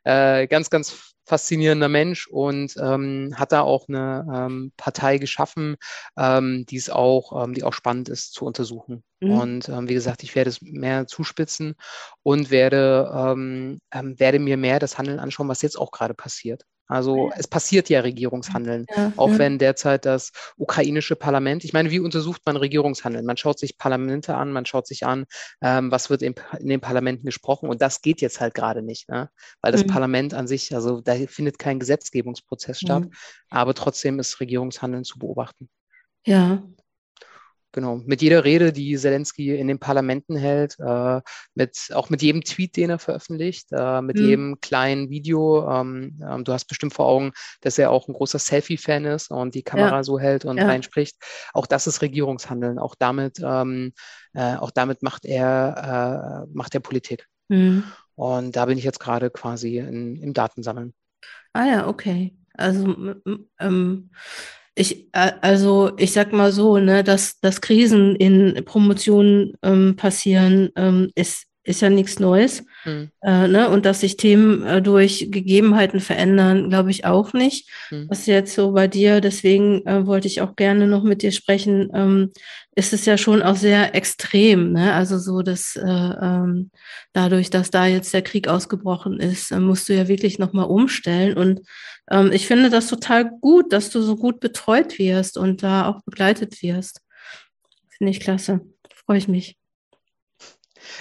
[0.04, 5.78] äh, ganz, ganz faszinierender Mensch und ähm, hat da auch eine ähm, Partei geschaffen,
[6.18, 9.04] ähm, die es auch, ähm, die auch spannend ist zu untersuchen.
[9.20, 9.32] Mhm.
[9.32, 11.76] Und ähm, wie gesagt, ich werde es mehr zuspitzen
[12.24, 16.66] und werde, ähm, ähm, werde mir mehr das Handeln anschauen, was jetzt auch gerade passiert.
[16.90, 19.38] Also es passiert ja Regierungshandeln, ja, auch ja.
[19.38, 23.28] wenn derzeit das ukrainische Parlament, ich meine, wie untersucht man Regierungshandeln?
[23.28, 25.26] Man schaut sich Parlamente an, man schaut sich an,
[25.62, 29.08] ähm, was wird in, in, den Parlamenten gesprochen und das geht jetzt halt gerade nicht,
[29.08, 29.30] ne?
[29.62, 29.90] weil das mhm.
[29.90, 33.12] Parlament an sich, also da findet kein Gesetzgebungsprozess statt, mhm.
[33.52, 35.70] aber trotzdem ist Regierungshandeln zu beobachten.
[36.26, 36.64] Ja,
[37.72, 41.22] Genau, mit jeder Rede, die Zelensky in den Parlamenten hält, äh,
[41.54, 44.26] mit, auch mit jedem Tweet, den er veröffentlicht, äh, mit mhm.
[44.26, 45.70] jedem kleinen Video.
[45.70, 49.54] Ähm, ähm, du hast bestimmt vor Augen, dass er auch ein großer Selfie-Fan ist und
[49.54, 50.04] die Kamera ja.
[50.04, 50.66] so hält und ja.
[50.66, 51.18] reinspricht.
[51.54, 52.80] Auch das ist Regierungshandeln.
[52.80, 53.94] Auch damit, ähm,
[54.34, 57.28] äh, auch damit macht er, äh, macht er Politik.
[57.50, 57.84] Mhm.
[58.16, 60.94] Und da bin ich jetzt gerade quasi in, im Datensammeln.
[61.54, 62.36] Ah ja, okay.
[62.54, 63.16] Also
[63.60, 64.10] ähm,
[64.80, 71.12] ich, also ich sag mal so, ne, dass, dass Krisen in Promotionen ähm, passieren, ähm,
[71.16, 72.66] ist, ist ja nichts Neues.
[72.84, 73.12] Hm.
[73.22, 73.70] Äh, ne?
[73.70, 77.70] Und dass sich Themen äh, durch Gegebenheiten verändern, glaube ich auch nicht.
[77.90, 78.08] Hm.
[78.10, 81.92] Was jetzt so bei dir, deswegen äh, wollte ich auch gerne noch mit dir sprechen,
[81.94, 82.32] ähm,
[82.76, 84.72] ist es ja schon auch sehr extrem.
[84.72, 84.94] Ne?
[84.94, 86.72] Also so, dass äh, ähm,
[87.14, 91.38] dadurch, dass da jetzt der Krieg ausgebrochen ist, äh, musst du ja wirklich nochmal umstellen.
[91.38, 91.62] Und
[92.10, 96.02] ähm, ich finde das total gut, dass du so gut betreut wirst und da auch
[96.04, 97.02] begleitet wirst.
[97.90, 98.62] Finde ich klasse.
[99.06, 99.59] Freue ich mich.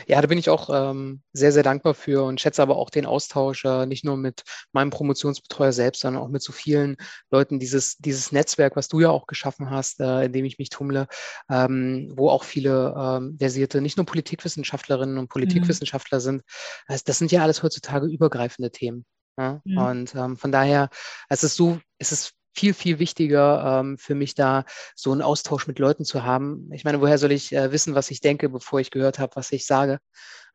[0.07, 3.07] Ja, da bin ich auch ähm, sehr, sehr dankbar für und schätze aber auch den
[3.07, 6.96] Austausch, äh, nicht nur mit meinem Promotionsbetreuer selbst, sondern auch mit so vielen
[7.31, 10.70] Leuten, dieses, dieses Netzwerk, was du ja auch geschaffen hast, äh, in dem ich mich
[10.70, 11.09] tummle,
[11.51, 15.29] ähm, wo auch viele ähm, versierte, nicht nur Politikwissenschaftlerinnen und mhm.
[15.29, 16.22] Politikwissenschaftler mhm.
[16.22, 16.42] sind.
[16.87, 19.05] Also das sind ja alles heutzutage übergreifende Themen.
[19.38, 19.61] Ja?
[19.64, 19.79] Mhm.
[19.79, 20.90] Und ähm, von daher,
[21.29, 25.66] es ist so, es ist viel, viel wichtiger ähm, für mich da, so einen Austausch
[25.66, 26.70] mit Leuten zu haben.
[26.72, 29.52] Ich meine, woher soll ich äh, wissen, was ich denke, bevor ich gehört habe, was
[29.52, 29.98] ich sage?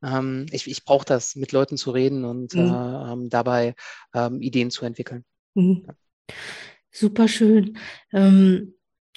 [0.03, 3.25] Ähm, ich ich brauche das, mit Leuten zu reden und mhm.
[3.25, 3.75] äh, dabei
[4.13, 5.23] ähm, Ideen zu entwickeln.
[5.53, 5.85] Mhm.
[5.87, 5.93] Ja.
[6.91, 7.77] Super schön.
[8.11, 8.75] Ähm,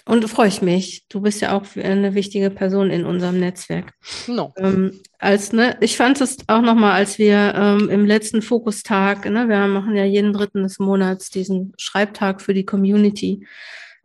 [0.08, 1.04] und freue ich mich.
[1.08, 3.92] Du bist ja auch eine wichtige Person in unserem Netzwerk.
[4.28, 4.54] No.
[4.56, 9.48] Ähm, als, ne, ich fand es auch nochmal, als wir ähm, im letzten Fokustag, ne,
[9.48, 13.44] wir machen ja jeden dritten des Monats diesen Schreibtag für die Community.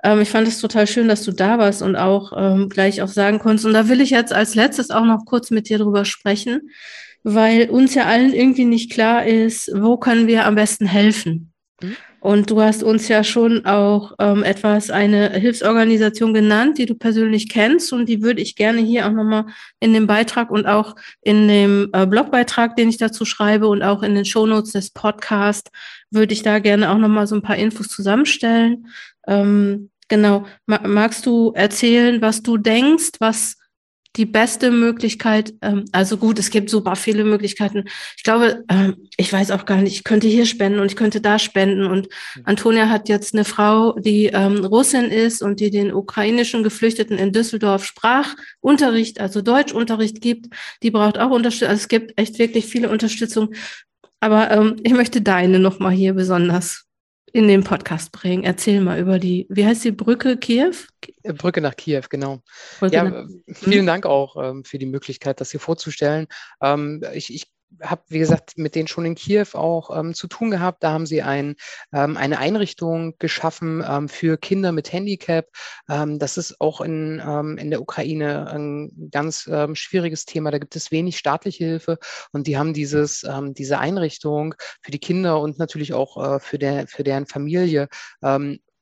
[0.03, 3.07] Ähm, ich fand es total schön, dass du da warst und auch ähm, gleich auch
[3.07, 3.67] sagen konntest.
[3.67, 6.71] Und da will ich jetzt als letztes auch noch kurz mit dir drüber sprechen,
[7.23, 11.50] weil uns ja allen irgendwie nicht klar ist, wo können wir am besten helfen.
[12.19, 17.49] Und du hast uns ja schon auch ähm, etwas, eine Hilfsorganisation genannt, die du persönlich
[17.49, 17.91] kennst.
[17.93, 19.45] Und die würde ich gerne hier auch nochmal
[19.79, 24.03] in dem Beitrag und auch in dem äh, Blogbeitrag, den ich dazu schreibe und auch
[24.03, 25.71] in den Shownotes des Podcasts,
[26.11, 28.87] würde ich da gerne auch nochmal so ein paar Infos zusammenstellen.
[29.27, 30.45] Ähm, genau.
[30.67, 33.57] magst du erzählen, was du denkst, was
[34.17, 37.85] die beste Möglichkeit, ähm, also gut, es gibt super viele Möglichkeiten.
[38.17, 41.21] Ich glaube, ähm, ich weiß auch gar nicht, ich könnte hier spenden und ich könnte
[41.21, 41.85] da spenden.
[41.85, 42.43] Und hm.
[42.45, 47.31] Antonia hat jetzt eine Frau, die ähm, Russin ist und die den ukrainischen Geflüchteten in
[47.31, 50.53] Düsseldorf Sprachunterricht, also Deutschunterricht gibt.
[50.83, 51.69] Die braucht auch Unterstützung.
[51.69, 53.53] Also es gibt echt wirklich viele Unterstützung.
[54.19, 56.85] Aber ähm, ich möchte deine nochmal hier besonders
[57.33, 58.43] in den Podcast bringen.
[58.43, 60.73] Erzähl mal über die, wie heißt die Brücke Kiew?
[61.23, 62.41] Äh, Brücke nach Kiew, genau.
[62.79, 63.85] Brücke ja, nach, vielen hm?
[63.85, 66.27] Dank auch ähm, für die Möglichkeit, das hier vorzustellen.
[66.61, 67.47] Ähm, ich, ich
[67.81, 70.83] habe, wie gesagt, mit denen schon in Kiew auch ähm, zu tun gehabt.
[70.83, 71.55] Da haben sie ein,
[71.93, 75.47] ähm, eine Einrichtung geschaffen ähm, für Kinder mit Handicap.
[75.89, 80.51] Ähm, das ist auch in, ähm, in der Ukraine ein ganz ähm, schwieriges Thema.
[80.51, 81.97] Da gibt es wenig staatliche Hilfe
[82.31, 86.87] und die haben dieses, diese Einrichtung für die Kinder und natürlich auch äh, für, der,
[86.87, 87.87] für deren Familie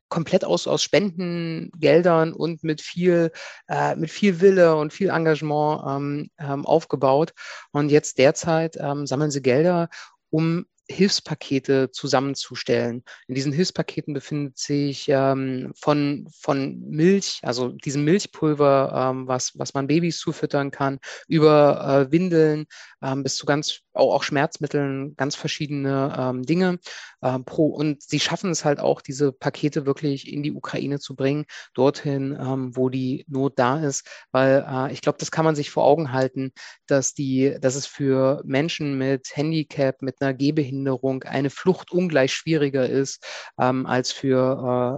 [0.10, 3.32] komplett aus, aus Spendengeldern und mit viel,
[3.68, 7.34] äh, mit viel Wille und viel Engagement ähm, ähm, aufgebaut.
[7.72, 9.90] Und jetzt derzeit ähm, sammeln sie Gelder,
[10.30, 13.04] um Hilfspakete zusammenzustellen.
[13.28, 19.74] In diesen Hilfspaketen befindet sich ähm, von, von Milch, also diesem Milchpulver, ähm, was, was
[19.74, 22.66] man Babys zufüttern kann, über äh, Windeln
[23.04, 26.80] ähm, bis zu ganz auch, auch Schmerzmitteln, ganz verschiedene ähm, Dinge.
[27.22, 31.16] Äh, pro, und sie schaffen es halt auch, diese Pakete wirklich in die Ukraine zu
[31.16, 34.08] bringen, dorthin, ähm, wo die Not da ist.
[34.32, 36.52] Weil äh, ich glaube, das kann man sich vor Augen halten,
[36.88, 42.88] dass die, dass es für Menschen mit Handicap, mit einer Gehbehinderung eine Flucht ungleich schwieriger
[42.88, 43.26] ist
[43.60, 44.38] ähm, als für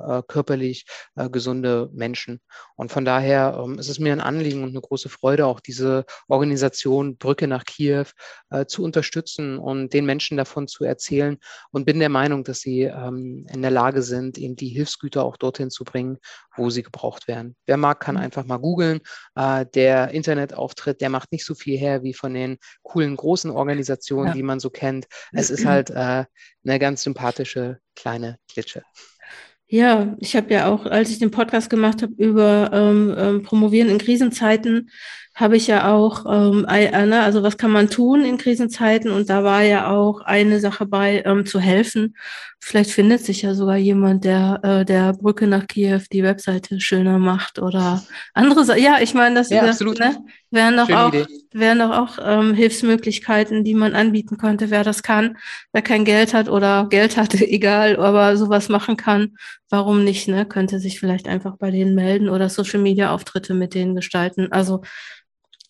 [0.07, 2.41] äh, äh körperlich äh, gesunde Menschen.
[2.75, 6.05] Und von daher ähm, ist es mir ein Anliegen und eine große Freude, auch diese
[6.27, 8.05] Organisation Brücke nach Kiew
[8.49, 11.37] äh, zu unterstützen und den Menschen davon zu erzählen
[11.71, 15.37] und bin der Meinung, dass sie ähm, in der Lage sind, eben die Hilfsgüter auch
[15.37, 16.17] dorthin zu bringen,
[16.55, 17.55] wo sie gebraucht werden.
[17.65, 18.21] Wer mag, kann mhm.
[18.21, 18.99] einfach mal googeln.
[19.35, 24.27] Äh, der Internetauftritt, der macht nicht so viel her wie von den coolen großen Organisationen,
[24.27, 24.33] ja.
[24.33, 25.07] die man so kennt.
[25.31, 26.25] Es ist halt äh,
[26.63, 28.83] eine ganz sympathische kleine Klitsche.
[29.73, 33.89] Ja, ich habe ja auch, als ich den Podcast gemacht habe über ähm, ähm, Promovieren
[33.89, 34.89] in Krisenzeiten,
[35.33, 39.11] habe ich ja auch, ähm, ne, also was kann man tun in Krisenzeiten?
[39.11, 42.15] Und da war ja auch eine Sache bei, ähm, zu helfen.
[42.59, 47.17] Vielleicht findet sich ja sogar jemand, der äh, der Brücke nach Kiew die Webseite schöner
[47.17, 48.83] macht oder andere Sachen.
[48.83, 51.13] Ja, ich meine, das, ja, das ne, wären doch auch,
[51.53, 55.37] wären doch auch ähm, Hilfsmöglichkeiten, die man anbieten könnte, wer das kann,
[55.71, 59.37] wer kein Geld hat oder Geld hat, egal, aber sowas machen kann.
[59.69, 60.45] Warum nicht, ne?
[60.45, 64.51] Könnte sich vielleicht einfach bei denen melden oder Social Media Auftritte mit denen gestalten.
[64.51, 64.81] Also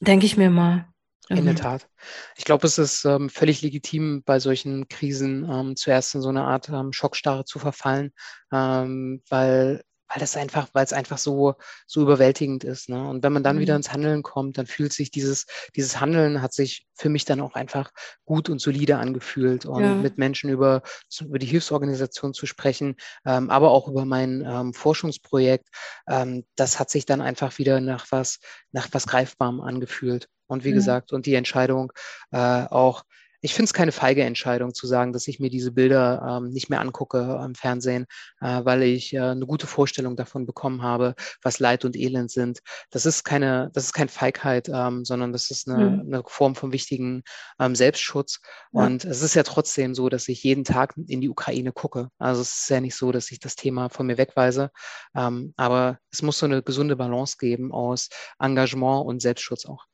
[0.01, 0.87] Denke ich mir mal.
[1.29, 1.59] In der mhm.
[1.59, 1.87] Tat.
[2.35, 6.43] Ich glaube, es ist ähm, völlig legitim, bei solchen Krisen ähm, zuerst in so eine
[6.43, 8.11] Art ähm, Schockstarre zu verfallen,
[8.51, 11.55] ähm, weil weil das einfach, weil es einfach so,
[11.87, 12.89] so überwältigend ist.
[12.89, 13.07] Ne?
[13.07, 13.61] Und wenn man dann mhm.
[13.61, 15.45] wieder ins Handeln kommt, dann fühlt sich dieses,
[15.75, 17.91] dieses Handeln hat sich für mich dann auch einfach
[18.25, 19.95] gut und solide angefühlt und ja.
[19.95, 20.81] mit Menschen über,
[21.21, 22.95] über die Hilfsorganisation zu sprechen,
[23.25, 25.69] ähm, aber auch über mein ähm, Forschungsprojekt,
[26.09, 28.39] ähm, das hat sich dann einfach wieder nach was,
[28.71, 30.27] nach was Greifbarem angefühlt.
[30.47, 30.75] Und wie ja.
[30.75, 31.93] gesagt, und die Entscheidung
[32.31, 33.03] äh, auch
[33.41, 36.69] ich finde es keine feige Entscheidung zu sagen, dass ich mir diese Bilder ähm, nicht
[36.69, 38.05] mehr angucke im Fernsehen,
[38.39, 42.59] äh, weil ich äh, eine gute Vorstellung davon bekommen habe, was Leid und Elend sind.
[42.91, 46.13] Das ist keine, das ist keine Feigheit, ähm, sondern das ist eine, mhm.
[46.13, 47.23] eine Form von wichtigen
[47.59, 48.39] ähm, Selbstschutz.
[48.73, 48.85] Ja.
[48.85, 52.09] Und es ist ja trotzdem so, dass ich jeden Tag in die Ukraine gucke.
[52.19, 54.69] Also es ist ja nicht so, dass ich das Thema von mir wegweise.
[55.15, 59.85] Ähm, aber es muss so eine gesunde Balance geben aus Engagement und Selbstschutz auch.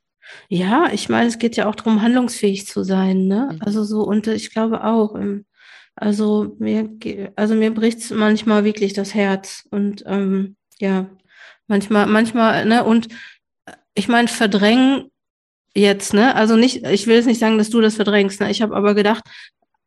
[0.48, 3.50] Ja, ich meine, es geht ja auch darum, handlungsfähig zu sein, ne?
[3.52, 3.58] Mhm.
[3.62, 5.44] Also so, und ich glaube auch, ähm,
[5.94, 6.88] also mir,
[7.36, 11.10] also mir bricht es manchmal wirklich das Herz und ähm, ja,
[11.66, 13.08] manchmal, manchmal, ne, und
[13.66, 15.10] äh, ich meine, verdrängen
[15.74, 16.34] jetzt, ne?
[16.34, 18.50] Also nicht, ich will jetzt nicht sagen, dass du das verdrängst, ne?
[18.50, 19.24] Ich habe aber gedacht,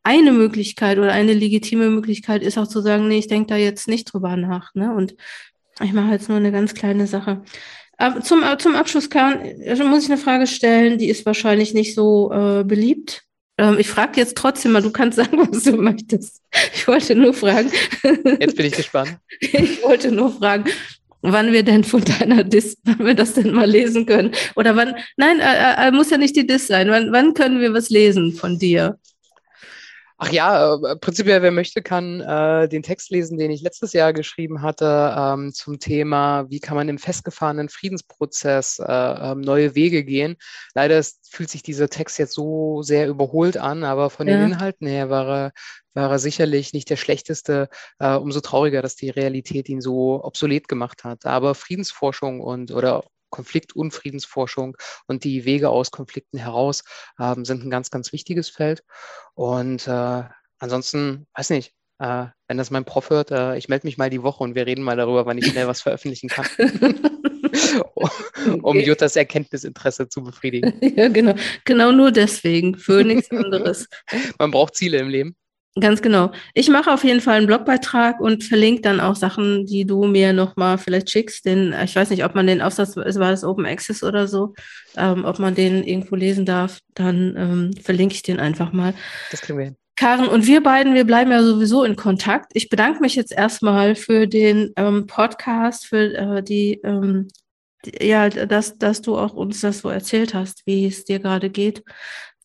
[0.03, 3.87] eine Möglichkeit oder eine legitime Möglichkeit ist auch zu sagen, nee, ich denke da jetzt
[3.87, 4.93] nicht drüber nach, ne?
[4.93, 5.15] Und
[5.81, 7.43] ich mache jetzt nur eine ganz kleine Sache.
[8.23, 12.31] Zum, zum Abschluss, Karen, also muss ich eine Frage stellen, die ist wahrscheinlich nicht so
[12.31, 13.23] äh, beliebt.
[13.57, 16.41] Ähm, ich frage jetzt trotzdem mal, du kannst sagen, was du möchtest.
[16.73, 17.71] Ich wollte nur fragen.
[18.39, 19.17] Jetzt bin ich gespannt.
[19.39, 20.65] ich wollte nur fragen,
[21.21, 24.31] wann wir denn von deiner Dis, wann wir das denn mal lesen können.
[24.55, 26.89] Oder wann, nein, äh, äh, muss ja nicht die Dis sein.
[26.89, 28.97] Wann, wann können wir was lesen von dir?
[30.23, 34.13] Ach ja, äh, prinzipiell, wer möchte, kann äh, den Text lesen, den ich letztes Jahr
[34.13, 40.03] geschrieben hatte ähm, zum Thema, wie kann man im festgefahrenen Friedensprozess äh, ähm, neue Wege
[40.03, 40.35] gehen.
[40.75, 44.37] Leider ist, fühlt sich dieser Text jetzt so sehr überholt an, aber von ja.
[44.37, 45.51] den Inhalten her war er,
[45.95, 47.67] war er sicherlich nicht der schlechteste.
[47.97, 51.25] Äh, umso trauriger, dass die Realität ihn so obsolet gemacht hat.
[51.25, 56.83] Aber Friedensforschung und oder Konflikt- und Friedensforschung und die Wege aus Konflikten heraus
[57.19, 58.83] ähm, sind ein ganz, ganz wichtiges Feld.
[59.33, 60.23] Und äh,
[60.59, 64.23] ansonsten, weiß nicht, äh, wenn das mein Prof hört, äh, ich melde mich mal die
[64.23, 66.45] Woche und wir reden mal darüber, wann ich schnell was veröffentlichen kann.
[68.45, 68.85] um okay.
[68.85, 70.73] Juttas Erkenntnisinteresse zu befriedigen.
[70.95, 71.35] Ja, genau.
[71.65, 73.87] Genau nur deswegen, für nichts anderes.
[74.37, 75.35] Man braucht Ziele im Leben.
[75.79, 76.31] Ganz genau.
[76.53, 80.33] Ich mache auf jeden Fall einen Blogbeitrag und verlinke dann auch Sachen, die du mir
[80.33, 81.45] nochmal vielleicht schickst.
[81.45, 84.53] Den, ich weiß nicht, ob man den Aufsatz, war das Open Access oder so,
[84.97, 88.93] ähm, ob man den irgendwo lesen darf, dann ähm, verlinke ich den einfach mal.
[89.31, 89.77] Das kriegen wir hin.
[89.95, 92.51] Karen und wir beiden, wir bleiben ja sowieso in Kontakt.
[92.53, 97.29] Ich bedanke mich jetzt erstmal für den ähm, Podcast, für äh, die, ähm,
[97.85, 101.49] die, ja, dass, dass du auch uns das so erzählt hast, wie es dir gerade
[101.49, 101.83] geht.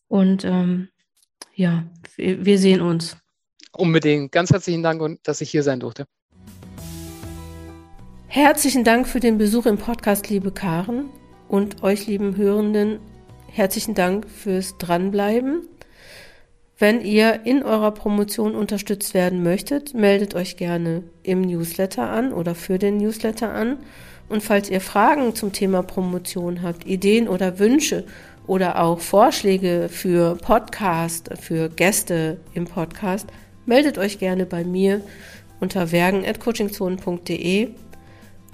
[0.07, 0.89] Und ähm,
[1.57, 1.83] ja,
[2.15, 3.17] wir, wir sehen uns.
[3.73, 4.31] Unbedingt.
[4.31, 6.05] Ganz herzlichen Dank und dass ich hier sein durfte.
[8.27, 11.09] Herzlichen Dank für den Besuch im Podcast, liebe Karen
[11.47, 12.99] und euch lieben Hörenden.
[13.51, 15.67] Herzlichen Dank fürs Dranbleiben.
[16.77, 22.53] Wenn ihr in eurer Promotion unterstützt werden möchtet, meldet euch gerne im Newsletter an oder
[22.53, 23.79] für den Newsletter an.
[24.29, 28.05] Und falls ihr Fragen zum Thema Promotion habt, Ideen oder Wünsche
[28.47, 33.27] oder auch Vorschläge für Podcast, für Gäste im Podcast,
[33.65, 35.01] meldet euch gerne bei mir
[35.59, 37.69] unter wergen.coachingzonen.de.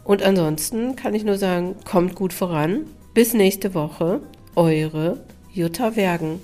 [0.03, 2.82] Und ansonsten kann ich nur sagen, kommt gut voran.
[3.13, 4.19] Bis nächste Woche,
[4.56, 5.21] eure
[5.53, 6.41] Jutta Wergen.